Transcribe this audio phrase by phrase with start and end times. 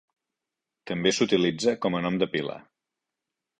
[0.91, 2.59] També s"utilitza com a nom de pila.